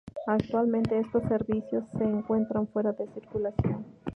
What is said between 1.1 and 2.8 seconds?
servicios se encuentran